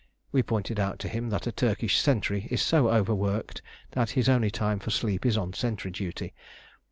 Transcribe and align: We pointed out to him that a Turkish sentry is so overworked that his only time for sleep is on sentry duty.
We 0.31 0.41
pointed 0.41 0.79
out 0.79 0.97
to 0.97 1.07
him 1.07 1.29
that 1.29 1.45
a 1.45 1.51
Turkish 1.51 1.99
sentry 1.99 2.47
is 2.49 2.63
so 2.63 2.89
overworked 2.89 3.61
that 3.91 4.09
his 4.17 4.27
only 4.27 4.49
time 4.49 4.79
for 4.79 4.89
sleep 4.89 5.27
is 5.27 5.37
on 5.37 5.53
sentry 5.53 5.91
duty. 5.91 6.33